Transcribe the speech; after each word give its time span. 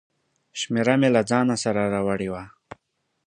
شمېره 0.59 0.95
مې 1.01 1.09
له 1.15 1.21
ځانه 1.29 1.55
سره 1.63 1.81
راوړې 1.93 2.29
وه. 2.33 2.43